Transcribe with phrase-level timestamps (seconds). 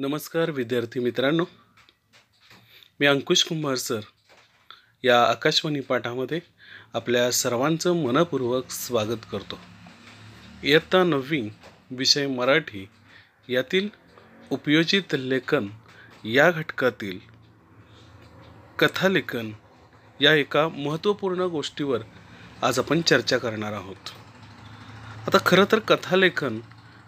[0.00, 1.44] नमस्कार विद्यार्थी मित्रांनो.
[3.00, 4.00] मी अंकुश कुंभार सर.
[5.04, 6.40] या आकाशवाणी पाठामध्ये
[6.94, 9.58] आपल्या सर्वांचं मनपूर्वक स्वागत करतो.
[10.62, 11.48] इयत्ता नववी
[11.90, 12.88] विषय मराठी
[13.48, 13.88] यातील
[14.50, 15.68] उपयोजित लेखन
[16.24, 17.18] या घटकातील
[18.78, 19.52] कथालेखन
[20.20, 22.00] या एका महत्त्वपूर्ण गोष्टीवर
[22.62, 24.08] आज आपण चर्चा करणार आहोत.
[25.26, 26.60] आता खरं तर कथालेखन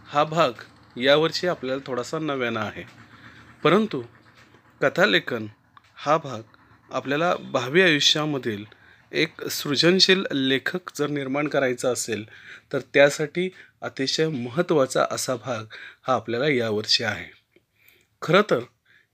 [0.06, 0.52] हा भाग
[0.96, 2.84] यावर्षी आपल्याला थोडासा नव्याना आहे.
[3.64, 4.02] परंतु
[4.82, 5.46] कथालेखन
[5.94, 6.42] हा भाग
[6.90, 8.64] आपल्याला भावी आयुष्यामधील
[9.12, 12.24] एक सृजनशील लेखक जर निर्माण करायचा असेल
[12.72, 15.64] तर त्यासाठी अतिशय महत्त्वाचा असा भाग
[16.06, 17.30] हा आपल्याला यावर्षी आहे.
[18.22, 18.60] खरं तर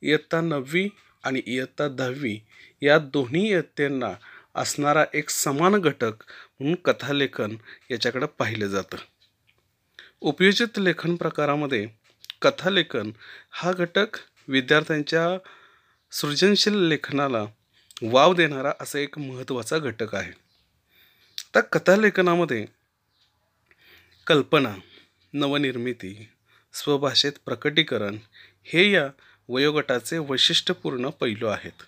[0.03, 0.89] इयत्ता नववी
[1.25, 2.41] आणि इयत्ता दहावी
[2.83, 4.15] या दोन्ही इयत्तेंना
[4.55, 6.13] असणारा एक समान घटक
[6.61, 7.57] म्हणून कथालेखन
[7.91, 8.97] याच्याकडं पाहिलं जातं.
[10.21, 11.87] उपयोजित लेखन प्रकारामध्ये
[12.43, 13.11] कथालेखन
[13.51, 14.07] हा घटक
[14.49, 15.39] विद्यार्थ्यांच्या
[16.13, 17.45] सृजनशील लेखनाला
[18.03, 20.33] वाव देणारा असा एक महत्त्वाचा घटक आहे.
[21.55, 22.67] तर कथालेखनामध्ये
[24.27, 24.75] कल्पना
[25.33, 26.29] नवनिर्मिती
[26.73, 28.17] स्वभाषेत प्रकटीकरण
[28.65, 29.09] हे या
[29.49, 31.83] वयोगटाचे वैशिष्ट्यपूर्ण पैलू आहेत.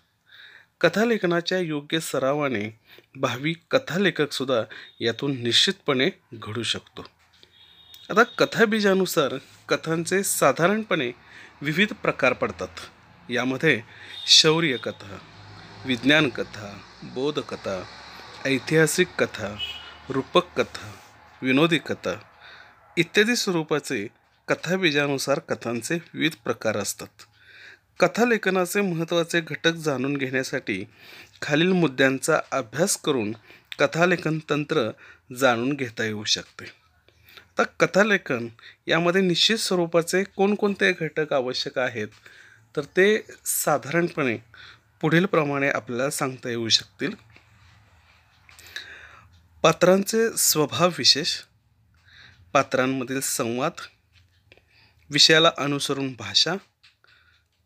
[0.81, 2.81] कथालेखनाच्या योग्य सरावाने
[3.17, 4.63] भावी कथालेखकसुद्धा
[5.01, 7.18] यातून निश्चितपणे घडू शकतो.
[8.11, 9.35] आता कथाबीजानुसार
[9.69, 11.11] कथांचे साधारणपणे
[11.63, 12.79] विविध प्रकार पडतात.
[13.31, 13.83] यामध्ये
[14.27, 15.19] शौर्य कथा
[15.87, 17.83] विज्ञान कथा बोधकथा
[18.47, 19.57] ऐतिहासिक कथा
[20.11, 20.91] रूपक कथा
[21.43, 22.15] विनोदी कथा
[22.97, 24.07] इत्यादी स्वरूपाचे
[24.49, 27.23] कथाबीजानुसार कथांचे विविध प्रकार असतात.
[28.01, 30.85] कथालेखनाचे महत्त्वाचे घटक जाणून घेण्यासाठी
[31.43, 33.33] खालील मुद्द्यांचा अभ्यास करून
[33.79, 34.91] कथालेखन तंत्र
[35.39, 36.78] जाणून घेता येऊ शकते.
[37.59, 38.49] आता कथालेखन
[38.87, 42.09] यामध्ये निश्चित स्वरूपाचे कोणकोणते घटक आवश्यक आहेत?
[42.77, 44.37] तर ते साधारणपणे
[45.01, 47.15] पुढीलप्रमाणे आपल्याला सांगता येऊ शकतील.
[49.63, 51.37] पात्रांचे स्वभाव विशेष
[52.53, 53.81] पात्रांमधील संवाद
[55.11, 56.55] विषयाला अनुसरून भाषा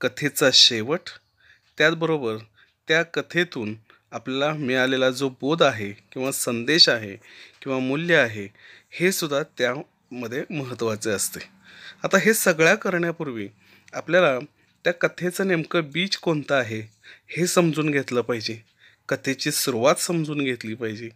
[0.01, 1.01] कथेचा शेवट
[1.79, 2.37] त्याचबरोबर
[2.89, 3.75] त्या कथेतून
[4.13, 7.17] आपल्याला मिळालेला जो बोध आहे किंवा संदेश आहे
[7.63, 8.49] किंवा मूल्य आहे
[8.95, 11.41] हे सुद्धा त्यामध्ये महत्त्वाचे असते.
[12.05, 13.49] आता हे सगळ्या करण्यापूर्वी
[13.93, 14.39] आपल्याला
[14.85, 16.81] त्या कथेचं नेमकं बीज कोणतं आहे
[17.29, 18.61] हे समजून घेतलं पाहिजे.
[19.09, 21.11] कथेची सुरुवात समजून घेतली पाहिजे.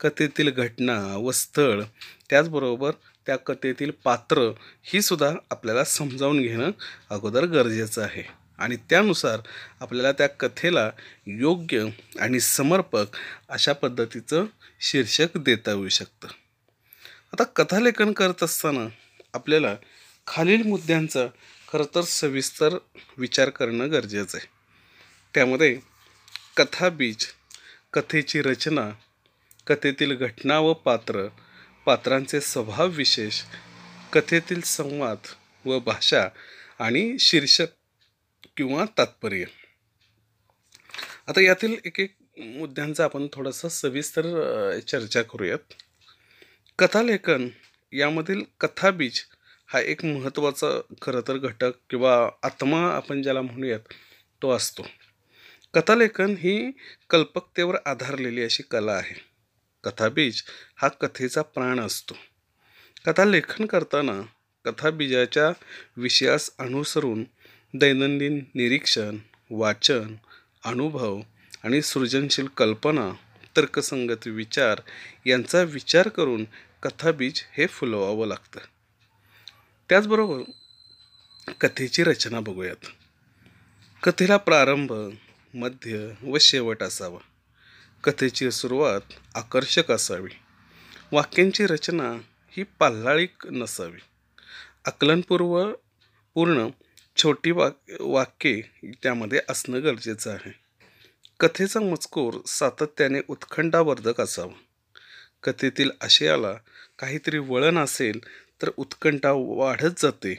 [0.00, 1.82] कथेतील घटना व स्थळ
[2.30, 2.90] त्याचबरोबर
[3.26, 6.70] त्या कथेतील पात्र ही सुद्धा आपल्याला समजावून घेणं
[7.10, 8.22] अगोदर गरजेचं आहे.
[8.58, 9.40] आणि त्यानुसार
[9.80, 10.90] आपल्याला त्या कथेला
[11.26, 11.86] योग्य
[12.20, 13.06] आणि समर्पक
[13.48, 14.44] अशा पद्धतीचं
[14.80, 16.28] शीर्षक देता येऊ शकतं.
[17.32, 18.86] आता कथालेखन करत असताना
[19.34, 19.74] आपल्याला
[20.26, 21.26] खालील मुद्द्यांचा
[21.68, 22.76] खरं तर सविस्तर
[23.18, 24.46] विचार करणं गरजेचं आहे.
[25.34, 25.78] त्यामध्ये
[26.56, 27.26] कथाबीज
[27.92, 28.88] कथेची रचना
[29.66, 31.26] कथेतील घटना व पात्र
[31.86, 33.42] पात्रांचे स्वभाव विशेष
[34.12, 35.26] कथेतील संवाद
[35.64, 36.28] व भाषा
[36.78, 37.66] आणि शीर्षक
[38.56, 39.44] किंवा तात्पर्य.
[41.28, 45.74] आता यातील एक एक मुद्द्यांचा आपण थोडंसं सविस्तर चर्चा करूयात.
[46.78, 47.48] कथालेखन
[47.92, 49.20] यामधील कथाबीज
[49.66, 53.80] हा एक महत्त्वाचा खरं तर घटक किंवा आत्मा आपण ज्याला म्हणूयात
[54.42, 54.86] तो असतो.
[55.74, 56.70] कथालेखन ही
[57.10, 59.14] कल्पकतेवर आधारलेली अशी कला आहे.
[59.84, 60.42] कथाबीज
[60.76, 62.14] हा कथेचा प्राण असतो.
[63.06, 64.22] कथालेखन करताना
[64.64, 65.52] कथाबीजाच्या
[65.96, 67.24] विषयास अनुसरून
[67.74, 69.16] दैनंदिन निरीक्षण
[69.50, 70.14] वाचन
[70.64, 71.20] अनुभव
[71.64, 73.12] आणि सृजनशील कल्पना
[73.56, 74.80] तर्कसंगत विचार
[75.26, 76.44] यांचा विचार करून
[76.86, 78.60] कथाबीज हे फुलवावं लागतं.
[79.88, 80.42] त्याचबरोबर
[81.60, 82.86] कथेची रचना बघूयात.
[84.02, 84.92] कथेला प्रारंभ
[85.54, 87.18] मध्य व शेवट असावा.
[88.04, 89.00] कथेची सुरुवात
[89.34, 90.30] आकर्षक असावी.
[91.12, 92.12] वाक्यांची रचना
[92.50, 94.00] ही पाल्हाळीक नसावी.
[94.84, 95.72] आकलनपूर्व
[96.34, 96.68] पूर्ण
[97.16, 98.62] छोटी वाक वाक्ये
[99.02, 100.54] त्यामध्ये असणं गरजेचं आहे.
[101.40, 104.54] कथेचा मजकूर सातत्याने उत्खंडावर्धक असावा.
[105.42, 106.54] कथेतील आशयाला
[106.98, 108.18] काहीतरी वळण असेल
[108.62, 110.34] तर उत्कंठा वाढत जाते.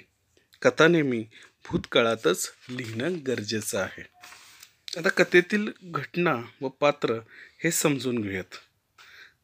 [0.62, 1.24] कथा नेहमी
[1.66, 4.04] भूतकाळातच लिहिणं गरजेचं आहे.
[4.98, 7.20] आता कथेतील घटना व पात्र
[7.64, 8.56] हे समजून घेऊयात.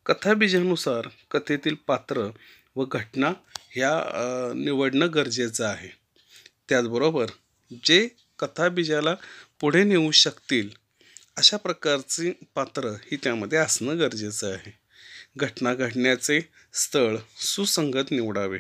[0.06, 2.30] कथाबीजानुसार कथेतील पात्र
[2.75, 3.31] व घटना
[3.69, 3.92] ह्या
[4.56, 5.89] निवडणं गरजेचं आहे.
[6.69, 7.25] त्याचबरोबर
[7.83, 8.07] जे
[8.39, 9.15] कथाबीजाला
[9.60, 10.69] पुढे नेऊ शकतील
[11.38, 14.83] अशा प्रकारची पात्र ही त्यामध्ये असणं गरजेचं आहे.
[15.38, 16.42] घटना घडण्याचे
[16.74, 18.60] स्थळ सुसंगत निवडावे.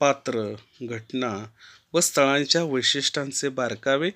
[0.00, 1.46] पात्र घटना
[1.92, 4.10] व स्थळांच्या वैशिष्ट्यांचे बारकावे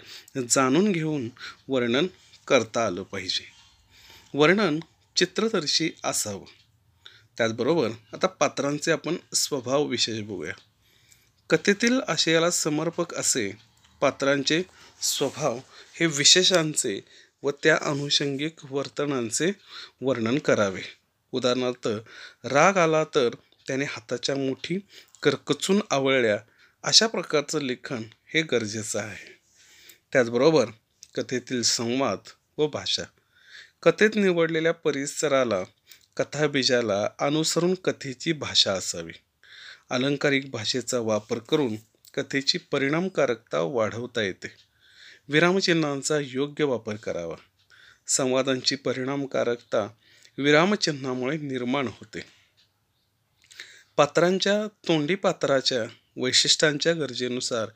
[0.51, 1.29] जाणून घेऊन
[1.69, 2.07] वर्णन
[2.49, 3.45] करता आलं पाहिजे.
[4.35, 4.81] वर्णन
[5.17, 6.45] चित्रदर्शी असावं.
[7.39, 10.53] त्याचबरोबर आता पात्रांचे आपण स्वभाव विशेष बघूया.
[11.51, 13.53] कथेतील आशयाला समर्पक असे
[14.01, 14.63] पात्रांचे
[15.01, 15.61] स्वभाव
[15.95, 17.01] हे विशेषांचे
[17.43, 19.53] व त्या अनुषंगिक वर्तनांचे
[20.01, 20.83] वर्णन करावे.
[21.35, 21.89] उदाहरणार्थ
[22.47, 23.29] राग आला तर
[23.67, 24.79] त्याने हाताच्या मुठी
[25.23, 26.39] करकचून आवळल्या.
[26.83, 28.03] अशा प्रकारचं लेखन
[28.35, 29.39] हे गरजेचं आहे.
[30.13, 30.67] त्याचबरोबर
[31.15, 32.19] कथेतील संवाद
[32.59, 33.03] व भाषा.
[33.83, 35.63] कथेत निवडलेल्या परिसराला
[36.17, 39.13] कथाबीजाला अनुसरून कथेची भाषा असावी.
[39.91, 41.77] अलंकारिक भाषेचा वापर करून
[42.17, 44.49] कथेची परिणामकारकता वाढवता येते.
[45.29, 47.37] विरामचिन्हांचा योग्य वापर करावा.
[48.07, 49.89] संवादांची परिणामकारकता
[50.39, 52.21] विरामचिन्हामुळे निर्माण होते.
[53.97, 55.85] पात्रांच्या तोंडी पात्राच्या
[56.17, 57.69] वैशिष्ट्यांच्या गरजेनुसार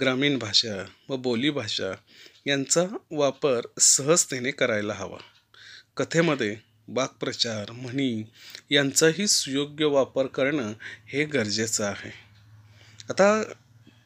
[0.00, 1.92] ग्रामीण भाषा व बोलीभाषा
[2.46, 5.18] यांचा वापर सहजतेने करायला हवा.
[5.96, 6.56] कथेमध्ये
[6.88, 8.22] वाक्प्रचार म्हणी
[8.70, 10.72] यांचाही सुयोग्य वापर करणं
[11.08, 12.10] हे गरजेचं आहे.
[13.10, 13.42] आता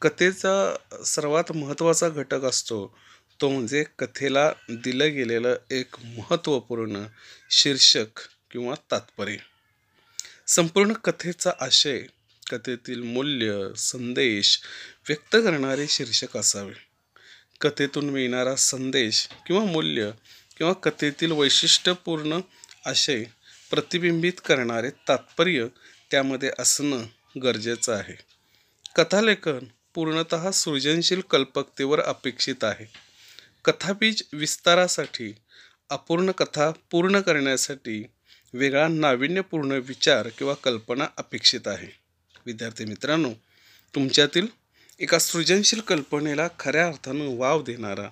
[0.01, 0.75] कथेचा
[1.05, 2.97] सर्वात महत्त्वाचा घटक असतो
[3.41, 7.05] तो म्हणजे कथेला दिलं गेलेलं एक महत्त्वपूर्ण
[7.51, 8.19] शीर्षक
[8.51, 9.35] किंवा तात्पर्य.
[10.47, 12.01] संपूर्ण कथेचा आशय
[12.51, 14.61] कथेतील मूल्य संदेश
[15.07, 16.73] व्यक्त करणारे शीर्षक असावे.
[17.61, 20.11] कथेतून मिळणारा संदेश किंवा मूल्य
[20.57, 22.39] किंवा कथेतील वैशिष्ट्यपूर्ण
[22.85, 23.23] आशय
[23.71, 25.67] प्रतिबिंबित करणारे तात्पर्य
[26.11, 27.03] त्यामध्ये असणं
[27.43, 28.15] गरजेचं आहे.
[28.95, 29.59] कथालेखन
[29.95, 33.04] पूर्णत सृजनशील कल्पकतेवर अपेक्षित आहे.
[33.65, 35.35] कथाबीज विस्तारासाठी
[35.89, 38.05] अपूर्ण कथा पूर्ण करण्यासाठी
[38.53, 41.87] वेगळा नाविन्यपूर्ण विचार किंवा कल्पना अपेक्षित आहे.
[42.45, 43.29] विद्यार्थी मित्रांनो
[43.95, 44.47] तुमच्यातील
[44.99, 48.09] एका सृजनशील कल्पनेला खऱ्या अर्थानं वाव देणारा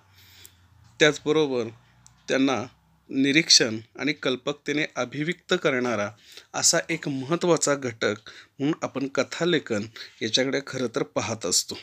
[1.00, 1.64] त्याचबरोबर
[2.28, 2.64] त्यांना
[3.10, 6.10] निरीक्षण आणि कल्पकतेने अभिव्यक्त करणारा
[6.54, 8.16] असा एक महत्त्वाचा घटक
[8.60, 9.86] म्हणून आपण कथालेखन
[10.22, 11.78] याच्याकडे खरं तर पाहत असतो.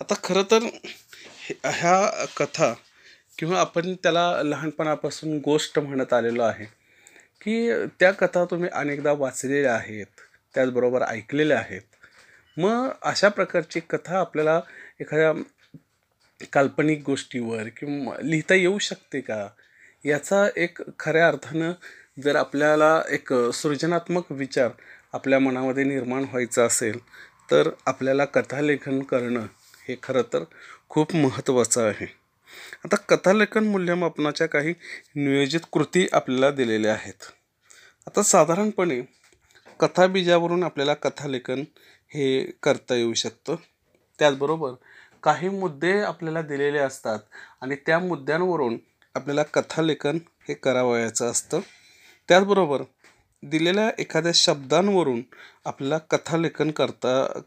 [0.00, 0.62] आता खरं तर
[1.64, 2.74] ह्या कथा
[3.38, 6.64] किंवा आपण त्याला लहानपणापासून गोष्ट म्हणत आलेलो आहे
[7.40, 7.70] की
[8.00, 10.20] त्या कथा तुम्ही अनेकदा वाचलेल्या आहेत
[10.54, 11.80] त्याचबरोबर ऐकलेल्या आहेत.
[12.56, 14.60] मग अशा प्रकारची कथा आपल्याला
[15.00, 15.32] एखाद्या
[16.52, 19.48] काल्पनिक गोष्टीवर किंवा लिहिता येऊ शकते का?
[20.04, 21.72] याचा एक खऱ्या अर्थानं
[22.22, 24.70] जर आपल्याला एक सृजनात्मक विचार
[25.12, 26.98] आपल्या मनामध्ये निर्माण व्हायचा असेल
[27.50, 29.46] तर आपल्याला कथालेखन करणं
[29.88, 30.44] हे खरं तर
[30.88, 32.17] खूप महत्त्वाचं आहे.
[32.84, 34.74] आता कथालेखन मूल्यमापनाच्या काही
[35.16, 37.24] नियोजित कृती आपल्याला दिलेल्या आहेत.
[38.06, 39.00] आता साधारणपणे
[39.80, 41.62] कथाबीजावरून आपल्याला कथालेखन
[42.10, 43.56] हे करता येऊ शकतं.
[44.18, 44.72] त्याचबरोबर
[45.22, 47.18] काही मुद्दे आपल्याला दिलेले असतात
[47.60, 48.78] आणि त्या मुद्द्यांवरून
[49.14, 50.18] आपल्याला कथालेखन
[50.48, 51.60] हे करावयाचं असतं.
[52.28, 52.82] त्याचबरोबर
[53.42, 55.22] दिलेल्या एखाद्या शब्दांवरून
[55.64, 57.42] आपल्याला कथालेखन करता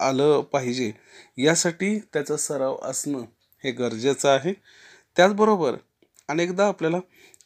[0.00, 0.92] आलं पाहिजे
[1.38, 3.24] यासाठी त्याचा सराव असणं
[3.64, 4.52] हे गरजेचं आहे.
[5.16, 5.74] त्याचबरोबर
[6.28, 6.98] अनेकदा आपल्याला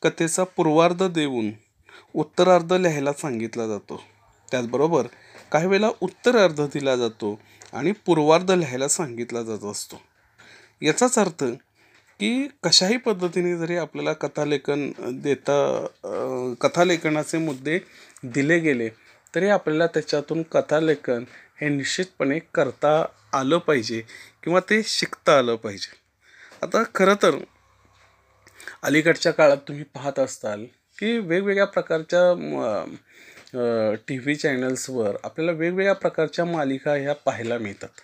[0.02, 1.50] कथेचा पूर्वार्ध देऊन
[2.14, 4.00] उत्तरार्ध लिहायला सांगितला जातो.
[4.48, 5.06] त्याचबरोबर
[5.52, 7.38] काही वेळेला उत्तरार्ध दिला जातो
[7.72, 10.00] आणि पूर्वार्ध लिहायला सांगितला जात असतो.
[10.82, 11.44] याचाच अर्थ
[12.20, 14.90] की कशाही पद्धतीने जरी आपल्याला कथालेखन
[15.22, 15.86] देता
[16.60, 17.78] कथालेखनाचे मुद्दे
[18.24, 18.88] दिले गेले
[19.34, 21.24] तरी आपल्याला त्याच्यातून कथालेखन
[21.60, 24.00] हे निश्चितपणे करता आलं पाहिजे
[24.44, 25.92] किंवा ते शिकता आलं पाहिजे.
[26.62, 27.36] आता खरं तर
[28.82, 30.64] अलीकडच्या काळात तुम्ही पाहत असताल
[30.98, 32.84] की वेगवेगळ्या प्रकारच्या
[34.08, 38.00] टी व्ही चॅनल्सवर आपल्याला वेगवेगळ्या प्रकारच्या मालिका ह्या पाहायला मिळतात.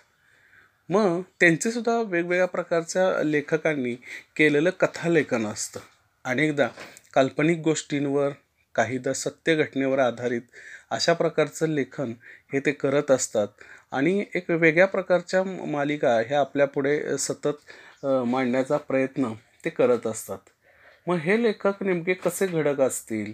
[0.89, 3.93] मग त्यांचेसुद्धा वेगवेगळ्या प्रकारच्या लेखकांनी
[4.35, 5.79] केलेलं कथालेखन असतं.
[6.25, 6.67] अनेकदा
[7.13, 8.29] काल्पनिक गोष्टींवर
[8.77, 10.41] काहीदा सत्य घटनेवर आधारित
[10.91, 12.13] अशा प्रकारचं लेखन
[12.53, 13.47] हे ते करत असतात.
[13.91, 19.33] आणि एक वेगळ्या प्रकारच्या मालिका ह्या आपल्यापुढे सतत मांडण्याचा प्रयत्न
[19.65, 20.37] ते करत असतात.
[21.07, 23.31] मग हे लेखक नेमके कसे घडक असतील?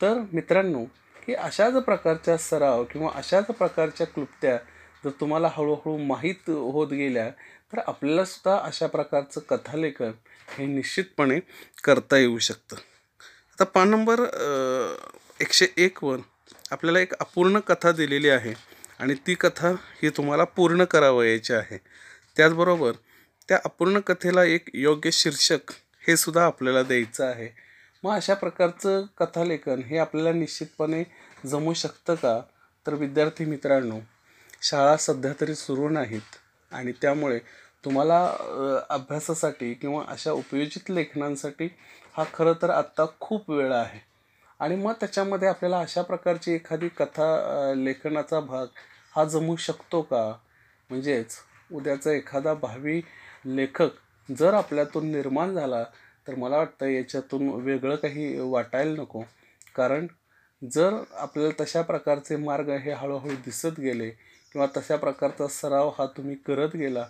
[0.00, 0.84] तर मित्रांनो
[1.26, 4.56] की अशाच प्रकारच्या सराव किंवा अशाच प्रकारच्या क्लुप्त्या
[5.04, 7.28] जर तुम्हाला हळूहळू माहीत होत गेल्या
[7.72, 10.10] तर आपल्यालासुद्धा अशा प्रकारचं कथालेखन
[10.48, 11.38] हे निश्चितपणे
[11.84, 12.76] करता येऊ शकतं.
[13.60, 14.20] आता पान नंबर
[15.40, 16.18] एकशे एकवर
[16.72, 18.52] आपल्याला एक अपूर्ण कथा दिलेली आहे
[19.00, 19.70] आणि ती कथा
[20.02, 21.78] ही तुम्हाला पूर्ण करावयाची आहे.
[22.36, 22.92] त्याचबरोबर
[23.48, 25.72] त्या अपूर्ण कथेला एक योग्य शीर्षक
[26.08, 27.48] हे सुद्धा आपल्याला द्यायचं आहे.
[28.04, 31.02] मग अशा प्रकारचं कथालेखन हे आपल्याला निश्चितपणे
[31.46, 32.38] जमू शकतं का?
[32.86, 34.00] तर विद्यार्थी मित्रांनो
[34.62, 36.36] शाळा सध्या तरी सुरू नाहीत
[36.72, 37.38] आणि त्यामुळे
[37.84, 38.24] तुम्हाला
[38.90, 41.68] अभ्यासासाठी किंवा अशा उपयोजित लेखनांसाठी
[42.14, 43.98] हा खरं तर आत्ता खूप वेळ आहे.
[44.60, 48.66] आणि मग त्याच्यामध्ये आपल्याला अशा प्रकारची एखादी कथा लेखनाचा भाग
[49.16, 50.26] हा जमू शकतो का?
[50.90, 51.36] म्हणजेच
[51.72, 53.00] उद्याचा एखादा भावी
[53.46, 53.90] लेखक
[54.28, 55.82] जर आपल्यातून निर्माण झाला
[56.26, 59.22] तर मला वाटतं याच्यातून वेगळं काही वाटायला नको.
[59.74, 60.06] कारण
[60.62, 64.08] जर आपल्याला तशा प्रकारचे मार्ग हे हळूहळू दिसत गेले
[64.54, 67.06] किंवा तशा प्रकारचा सराव हा तुम्ही करत गेला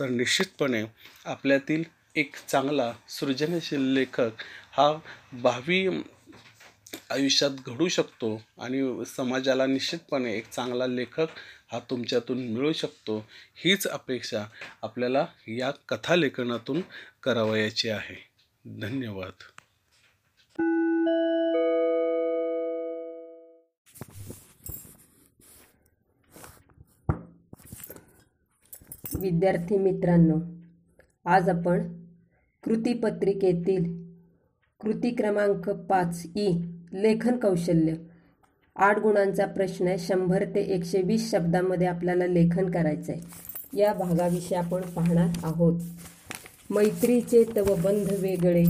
[0.00, 0.84] तर निश्चितपणे
[1.24, 1.82] आपल्यातील
[2.16, 4.30] एक चांगला सृजनशील लेखक
[4.72, 4.98] हा
[5.32, 5.88] भावी
[7.10, 11.26] आयुष्यात घडू शकतो आणि समाजाला निश्चितपणे एक चांगला लेखक
[11.72, 13.26] हा तुमच्यातून मिळू शकतो.
[13.54, 14.44] हीच अपेक्षा
[14.82, 16.80] आपल्याला या कथालेखनातून
[17.22, 18.28] करावयाची आहे.
[18.80, 19.32] धन्यवाद.
[29.20, 30.36] विद्यार्थी मित्रांनो
[31.30, 32.03] आज आपण
[32.64, 34.04] कृतीपत्रिकेतील
[34.80, 36.48] कृती क्रमांक पाच ई
[36.92, 37.94] लेखन कौशल्य.
[38.76, 39.98] आठ गुणांचा प्रश्न आहे.
[39.98, 43.20] शंभर ते एकशे वीस शब्दामध्ये आपल्याला लेखन करायचं आहे
[43.80, 45.80] या भागाविषयी आपण पाहणार आहोत.
[46.70, 48.64] मैत्रीचे तव बंध वेगळे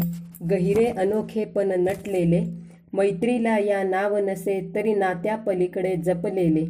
[0.51, 2.45] गहिरे अनोखेपण नटलेले.
[2.93, 6.67] मैत्रीला या नाव नसे तरी नात्या पलीकडे जपलेले.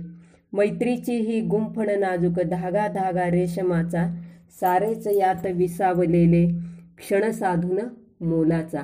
[0.52, 4.20] मैत्रीची ही गुंफण नाजूक धागा धागा रेशमाचा
[4.60, 6.73] सारेच यात विसावलेले.
[7.04, 7.78] क्षण साधून
[8.20, 8.82] मोलाचा.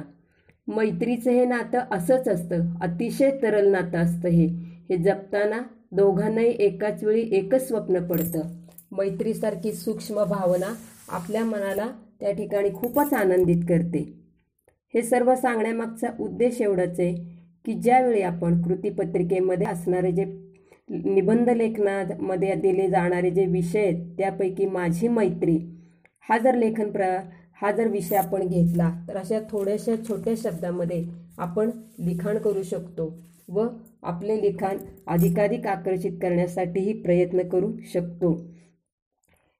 [0.68, 4.46] मैत्रीचं हे नातं असंच असतं अतिशय तरल नातं असतं हे.
[4.90, 5.60] हे जपताना
[5.92, 8.42] दोघांनाही एकाच वेळी एकच स्वप्न पडतं.
[8.92, 10.72] मैत्रीसारखी सूक्ष्म भावना
[11.08, 11.86] आपल्या मनाला
[12.20, 14.02] त्या ठिकाणी खूपच आनंदित करते.
[14.94, 17.14] हे सर्व सांगण्यामागचा उद्देश एवढाच आहे
[17.64, 20.24] की ज्यावेळी आपण कृतीपत्रिकेमध्ये असणारे जे
[20.88, 25.58] निबंध लेखनामध्ये दिले जाणारे जे विषय आहेत त्यापैकी माझी मैत्री.
[26.28, 27.16] हा जर लेखन प्र
[27.60, 31.04] हा जर विषय आपण घेतला तर अशा थोड्याशा छोट्या शब्दामध्ये
[31.38, 33.12] आपण लिखाण करू शकतो
[33.48, 33.66] व
[34.02, 38.32] आपले लिखाण अधिकाधिक आकर्षित करण्यासाठीही प्रयत्न करू शकतो.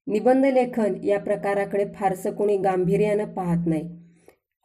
[0.07, 3.88] निबंध लेखन या प्रकाराकडे फारसं कोणी गांभीर्यानं पाहत नाही.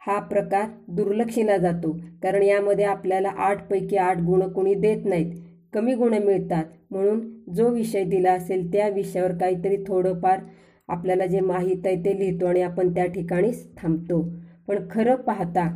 [0.01, 1.92] हा प्रकार दुर्लक्षिला जातो
[2.24, 5.34] कारण यामध्ये आपल्याला आठपैकी आठ गुण कोणी देत नाहीत
[5.74, 6.63] कमी गुण मिळतात.
[6.92, 10.39] म्हणून जो विषय दिला असेल त्या विषयावर काहीतरी थोडंफार
[10.89, 14.22] आपल्याला जे माहीत आहे ते लिहितो आणि आपण त्या ठिकाणीच थांबतो.
[14.68, 15.68] पण खरं पाहता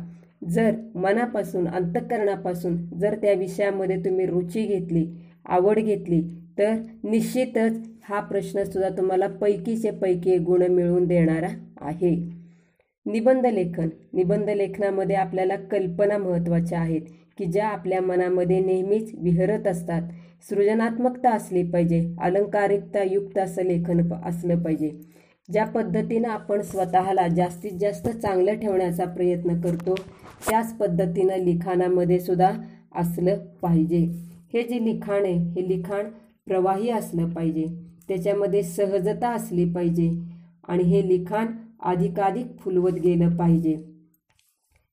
[0.48, 5.06] जर मनापासून अंतःकरणापासून जर त्या विषयामध्ये तुम्ही रुची घेतली
[5.46, 6.20] आवड घेतली
[6.58, 6.74] तर
[7.04, 7.76] निश्चितच
[8.08, 11.48] हा प्रश्नसुद्धा तुम्हाला पैकीचे पैकी एक गुण मिळवून देणारा
[11.80, 12.14] आहे.
[13.06, 13.88] निबंध लेखन.
[14.12, 17.00] निबंध लेखनामध्ये आपल्याला कल्पना महत्त्वाच्या आहेत
[17.38, 20.02] की ज्या आपल्या मनामध्ये नेहमीच विहरत असतात.
[20.48, 24.90] सृजनात्मकता असली पाहिजे अलंकारिकता युक्त असं लेखन असलं पाहिजे.
[25.52, 29.94] ज्या पद्धतीनं आपण स्वतःला जास्तीत जास्त चांगलं ठेवण्याचा प्रयत्न करतो
[30.48, 32.50] त्याच पद्धतीनं लिखाणामध्ये सुद्धा
[32.94, 33.98] असलं पाहिजे.
[34.52, 36.08] हे जे लिखाण आहे हे लिखाण
[36.46, 37.64] प्रवाही असलं पाहिजे.
[38.08, 40.10] त्याच्यामध्ये सहजता असली पाहिजे
[40.68, 41.46] आणि हे लिखाण
[41.82, 43.76] अधिकाधिक फुलवत गेलं पाहिजे.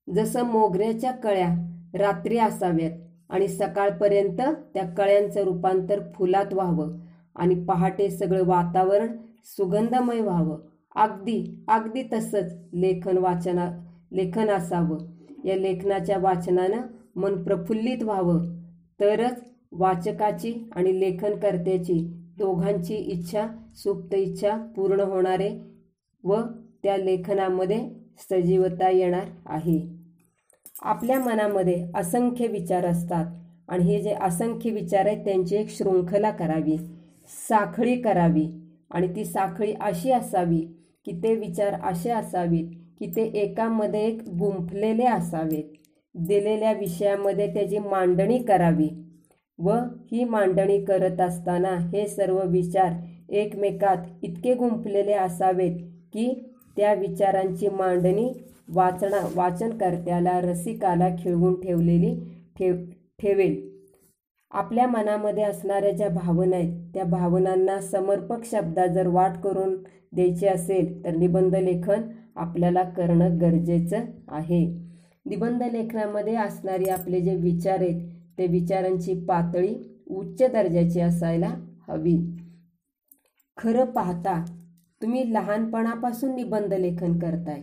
[0.08, 1.50] जसं मोगऱ्याच्या कळ्या
[1.94, 2.92] रात्री असाव्यात
[3.30, 4.42] आणि सकाळपर्यंत
[4.74, 6.98] त्या कळ्यांचं रूपांतर फुलात व्हावं
[7.36, 9.08] आणि पहाटे सगळं वातावरण
[9.44, 10.58] सुगंधमय व्हावं.
[10.96, 13.70] अगदी अगदी तसंच लेखन वाचना
[14.12, 14.98] लेखन असावं.
[15.46, 16.82] या लेखनाच्या वाचनानं
[17.16, 18.46] मन प्रफुल्लित व्हावं.
[19.00, 25.50] तरच वाचकाची आणि लेखनकर्त्याची दोघांची इच्छा सुप्त इच्छा पूर्ण होणारे
[26.24, 26.36] व
[26.84, 29.97] त्या लेखनामध्ये सजीवता येणार आहे.
[30.82, 33.26] आपल्या मनामध्ये असंख्य विचार असतात.
[33.70, 36.78] आणि हे जे असंख्य विचार आहेत त्यांची एक शृंखला करावी
[37.50, 38.48] साखळी करावी.
[38.92, 40.60] आणि ती साखळी अशी असावी
[41.06, 42.70] की ते विचार असे असावेत
[43.00, 45.64] की ते एकामध्ये एक गुंफलेले असावेत.
[46.16, 48.90] दिलेल्या विषयामध्ये त्याची मांडणी करावी
[49.60, 49.74] व
[50.12, 52.94] ही मांडणी करत असताना हे सर्व विचार
[53.30, 55.78] एकमेकात इतके गुंफलेले असावेत
[56.14, 56.28] की
[56.78, 58.28] त्या विचारांची मांडणी
[58.68, 62.16] वाचना वाचनकर्त्याला रसिकाला खिळवून ठेवलेली
[62.58, 62.76] ठेव
[63.20, 63.56] ठेवेल.
[64.52, 69.76] आपल्या मनामध्ये असणाऱ्या ज्या भावना आहेत त्या भावनांना समर्पक शब्दात जर वाट करून
[70.14, 72.02] द्यायची असेल तर निबंध लेखन
[72.36, 74.66] आपल्याला करणं गरजेचं आहे.
[75.26, 78.02] निबंध लेखनामध्ये असणारे आपले जे विचार आहेत
[78.38, 79.74] ते विचारांची पातळी
[80.10, 81.54] उच्च दर्जाची असायला
[81.88, 82.18] हवी.
[83.58, 84.44] खरं पाहता
[85.02, 87.62] तुम्ही लहानपणापासून निबंध लेखन करताय.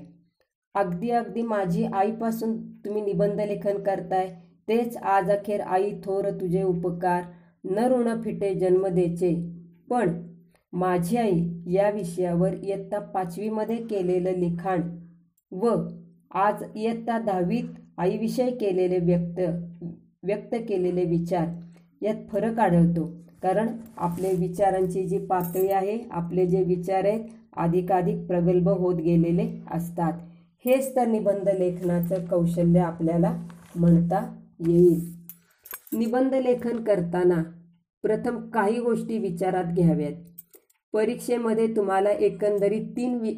[0.74, 4.28] अगदी अगदी माझी आईपासून तुम्ही निबंध लेखन करताय.
[4.68, 7.22] तेच आज अखेर आई थोर तुझे उपकार
[7.64, 9.34] न ऋण फिटे जन्म देचे.
[9.90, 10.12] पण
[10.72, 14.82] माझी आई या विषयावर इयत्ता पाचवीमध्ये केलेलं लिखाण
[15.52, 15.74] व
[16.34, 17.64] आज इयत्ता दहावीत
[17.98, 19.40] आईविषयी केलेले व्यक्त
[20.22, 21.48] व्यक्त केलेले विचार
[22.02, 23.04] यात फरक आढळतो.
[23.44, 27.24] कारण आपले विचारांची जी पातळी आहे आपले जे विचार आहेत
[27.56, 30.12] अधिकाधिक प्रगल्भ होत गेलेले असतात.
[30.64, 33.32] हेच तर निबंध लेखनाचं कौशल्य आपल्याला
[33.76, 34.20] म्हणता
[34.60, 35.00] येईल.
[35.92, 37.42] निबंध लेखन करताना
[38.04, 40.12] प्रथम काही गोष्टी विचारात घ्याव्यात.
[40.94, 43.34] परीक्षेमध्ये तुम्हाला एकंदरीत तीन वि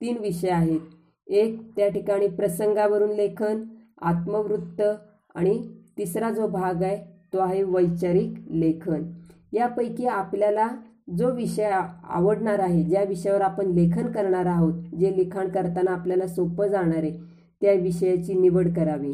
[0.00, 0.80] तीन विषय आहेत.
[1.26, 3.64] एक त्या ठिकाणी प्रसंगावरून लेखन
[4.02, 4.82] आत्मवृत्त
[5.34, 5.58] आणि
[5.98, 9.02] तिसरा जो भाग आहे तो आहे वैचारिक लेखन.
[9.54, 10.68] यापैकी आपल्याला
[11.18, 11.70] जो विषय
[12.04, 17.12] आवडणार आहे ज्या विषयावर आपण लेखन करणार आहोत जे लिखाण करताना आपल्याला सोपं जाणार आहे
[17.62, 19.12] त्या विषयाची निवड करावी.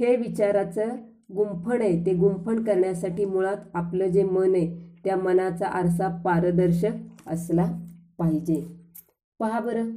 [0.00, 0.88] हे विचाराचं
[1.36, 2.06] गुंफण आहे.
[2.06, 7.66] ते गुंफण करण्यासाठी मुळात आपलं जे मन आहे त्या मनाचा आरसा पारदर्शक असला
[8.18, 8.64] पाहिजे.
[9.40, 9.90] पहा बरं.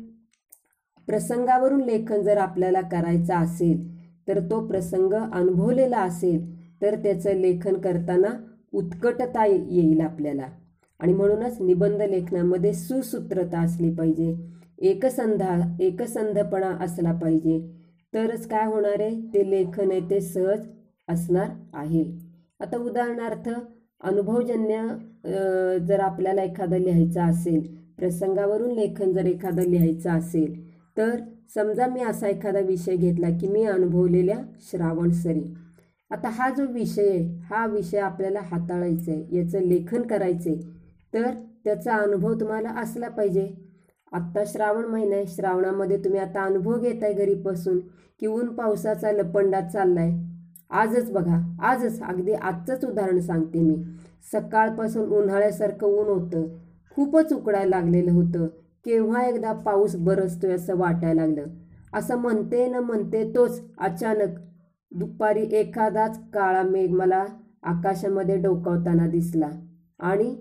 [1.07, 3.87] प्रसंगावरून लेखन जर आपल्याला करायचं असेल
[4.27, 6.41] तर तो प्रसंग अनुभवलेला असेल
[6.81, 8.29] तर त्याचं लेखन करताना
[8.73, 10.47] उत्कटता येईल आपल्याला.
[10.99, 14.33] आणि म्हणूनच निबंध लेखनामध्ये सुसूत्रता असली पाहिजे.
[14.81, 17.59] एकसंधा एकसंधपणा असला पाहिजे.
[18.13, 18.99] तरच काय होणार?
[18.99, 20.65] आहे ते लेखन आहे ते सहज
[21.07, 22.03] असणार आहे.
[22.59, 23.49] आता उदाहरणार्थ
[24.01, 24.81] अनुभवजन्य
[25.87, 27.61] जर आपल्याला एखादं लिहायचं असेल
[27.97, 30.53] प्रसंगावरून लेखन जर एखादं लिहायचं असेल
[30.97, 31.15] तर
[31.55, 34.37] समजा मी असा एखादा विषय घेतला की मी अनुभवलेल्या
[34.71, 35.43] श्रावण सरी.
[36.11, 40.61] आता हा जो विषय आहे हा विषय आपल्याला हाताळायचा आहे याचं लेखन करायचं आहे
[41.13, 41.29] तर
[41.63, 43.47] त्याचा अनुभव तुम्हाला असला पाहिजे.
[44.11, 47.79] आत्ता श्रावण महिना आहे श्रावणामध्ये तुम्ही आता अनुभव घेताय घरी बसून
[48.19, 50.11] की ऊन पावसाचा लपंडा चाललाय.
[50.71, 53.75] आजच बघा आजच अगदी आजचंच उदाहरण सांगते मी.
[54.31, 56.47] सकाळपासून उन्हाळ्यासारखं ऊन होतं
[56.97, 58.47] खूपच उकडायला लागलेलं होतं.
[58.85, 61.47] केव्हा एकदा पाऊस बरसतोय असं वाटायला लागलं.
[61.93, 64.37] असं म्हणते न म्हणते तोच अचानक
[64.91, 67.25] दुपारी एखादाच काळा मेघ मला
[67.63, 69.49] आकाशामध्ये डोकावताना दिसला.
[69.99, 70.35] आणि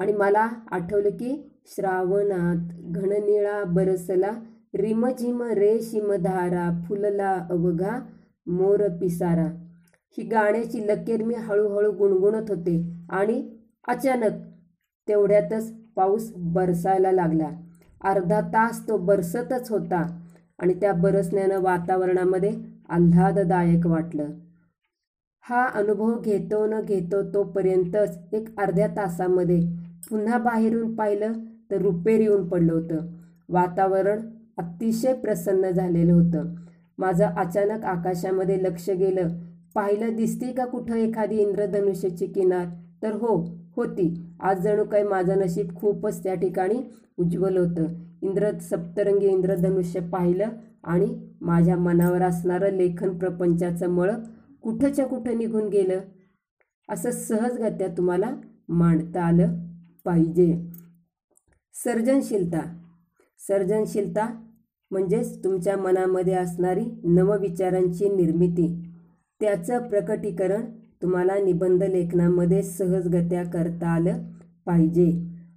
[0.00, 4.30] आणि मला आठवलं की श्रावणात घननिळा बरसला
[4.74, 7.98] रिमझिम रेशिमधारा फुलला अवघा
[8.46, 9.46] मोर पिसारा.
[10.18, 12.76] ही गाण्याची लकेर मी हळूहळू गुणगुणत होते
[13.10, 13.42] आणि
[13.88, 14.42] अचानक
[15.08, 17.48] तेवढ्यातच पाऊस बरसायला लागला.
[18.04, 20.02] अर्धा तास तो बरसतच होता
[20.58, 22.52] आणि त्या बरसण्यानं वातावरणामध्ये
[22.88, 24.26] आल्हाददायक वाटलं.
[25.40, 29.60] हा अनुभव घेतो न घेतो तोपर्यंतच एक अर्ध्या तासामध्ये
[30.10, 31.32] पुन्हा बाहेरून पाहिलं
[31.70, 32.98] तर रुपेर येऊन पडलं होतं.
[33.48, 34.20] वातावरण
[34.58, 36.54] अतिशय प्रसन्न झालेलं होतं.
[36.98, 39.28] माझं अचानक आकाशामध्ये लक्ष गेलं.
[39.74, 42.66] पाहिलं दिसती का कुठं एखादी इंद्रधनुष्याची किनार?
[43.02, 44.26] तर हो होती.
[44.40, 46.82] आज जणू काही माझं नशीब खूपच त्या ठिकाणी
[47.18, 47.86] उज्ज्वल होतं.
[48.22, 50.48] इंद्र सप्तरंगी इंद्रधनुष्य पाहिलं
[50.84, 54.10] आणि माझ्या मनावर असणारं लेखन प्रपंचाचं मळ
[54.62, 56.00] कुठंच्या कुठं निघून गेलं?
[56.88, 58.34] असं सहजगत्या तुम्हाला
[58.68, 59.54] मांडता आलं
[60.04, 60.70] पाहिजे.
[61.84, 62.60] सर्जनशीलता.
[63.48, 64.26] सर्जनशीलता
[64.90, 68.94] म्हणजेच तुमच्या मनामध्ये असणारी नवविचारांची निर्मिती.
[69.40, 70.64] त्याचं प्रकटीकरण
[71.02, 74.22] तुम्हाला निबंध लेखनामध्ये सहजगत्या करता आलं
[74.66, 75.10] पाहिजे.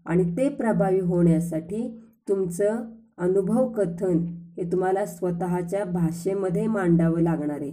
[0.05, 1.87] आणि ते प्रभावी होण्यासाठी
[2.29, 2.83] तुमचं
[3.17, 4.25] अनुभव कथन
[4.57, 7.71] हे तुम्हाला स्वतःच्या भाषेमध्ये मांडावं लागणार आहे.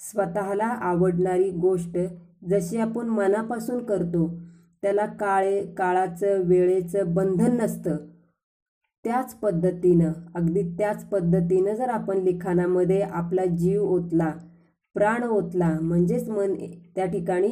[0.00, 1.98] स्वतःला आवडणारी गोष्ट
[2.50, 4.28] जशी आपण मनापासून करतो
[4.82, 7.96] त्याला काळे काळाचं वेळेचं बंधन नसतं.
[9.04, 14.32] त्याच पद्धतीनं अगदी त्याच पद्धतीनं जर आपण लिखाणामध्ये आपला जीव ओतला
[14.94, 16.54] प्राण ओतला म्हणजेच मन
[16.96, 17.48] त्या ठिकाणी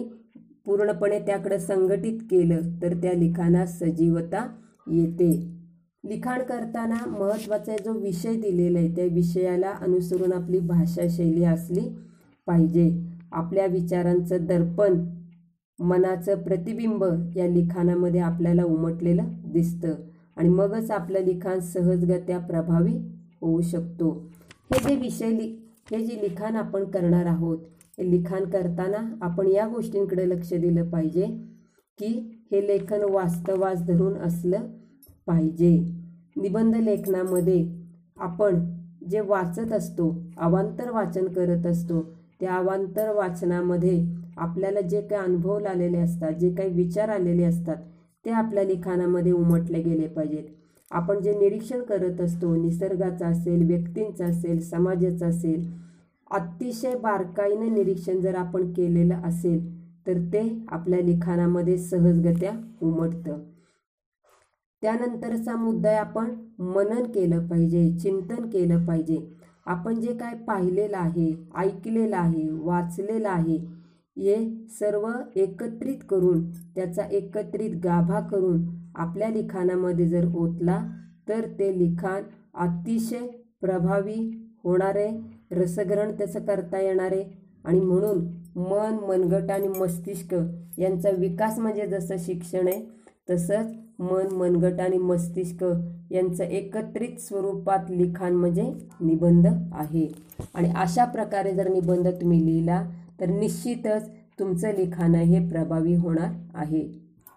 [0.67, 4.47] पूर्णपणे त्याकडं संघटित केलं तर त्या लिखाणात सजीवता
[4.91, 5.52] येते.
[6.05, 11.89] लिखाण करताना महत्त्वाचा जो विषय दिलेला आहे त्या विषयाला अनुसरून आपली भाषाशैली असली
[12.47, 12.91] पाहिजे.
[13.33, 14.99] आपल्या विचारांचं दर्पण
[15.79, 17.05] मनाचं प्रतिबिंब
[17.37, 19.95] या लिखाणामध्ये आपल्याला उमटलेलं दिसतं
[20.37, 22.97] आणि मगच आपलं लिखाण सहजगत्या प्रभावी
[23.41, 24.11] होऊ शकतो.
[24.71, 25.55] हे जे विषय लि
[25.91, 27.59] हे जे लिखाण आपण करणार आहोत
[27.99, 31.27] हे लिखाण करताना आपण या गोष्टींकडे लक्ष दिलं पाहिजे
[31.99, 32.13] की
[32.53, 34.67] हे लेखन वास्तवास धरून असलं
[35.27, 35.77] पाहिजे.
[36.37, 37.65] निबंध लेखनामध्ये
[38.19, 38.65] आपण
[39.11, 42.01] जे वाचत असतो अवांतर वाचन करत असतो
[42.41, 44.01] त्या अवांतर वाचनामध्ये
[44.37, 47.77] आपल्याला जे काही अनुभव आलेले असतात जे काही विचार आलेले असतात
[48.25, 50.45] ते आपल्या लिखाणामध्ये उमटले गेले पाहिजेत.
[50.91, 55.71] आपण जे निरीक्षण करत असतो निसर्गाचं असेल व्यक्तींचं असेल समाजाचं असेल
[56.31, 59.61] अतिशय बारकाईनं निरीक्षण जर आपण केलेलं असेल
[60.07, 63.39] तर ते आपल्या लिखाणामध्ये सहजगत्या उमटतं.
[64.83, 69.19] त्यानंतरचा मुद्दा आहे आपण मनन केलं पाहिजे चिंतन केलं पाहिजे.
[69.67, 73.57] आपण जे काय पाहिलेलं आहे ऐकलेलं आहे वाचलेलं आहे
[74.17, 74.37] हे
[74.71, 78.63] सर्व एकत्रित करून त्याचा एकत्रित गाभा करून
[78.95, 80.81] आपल्या लिखाणामध्ये जर ओतला
[81.29, 82.23] तर ते लिखाण
[82.57, 83.27] अतिशय
[83.61, 84.19] प्रभावी
[84.65, 85.09] होणारे
[85.51, 87.23] रसग्रहण त्याचं करता येणारे
[87.65, 88.27] आणि म्हणून
[88.59, 90.35] मन मनगट आणि मस्तिष्क
[90.79, 92.85] यांचा विकास म्हणजे जसं शिक्षण आहे
[93.31, 95.65] तसंच मन मनगट आणि मस्तिष्क
[96.11, 98.63] यांचं एकत्रित स्वरूपात लिखाण म्हणजे
[99.01, 100.07] निबंध आहे.
[100.55, 102.83] आणि अशा प्रकारे जर निबंध तुम्ही लिहिला
[103.21, 107.02] तर निश्चितच तुमचं लिखाण हे प्रभावी होणार आहे.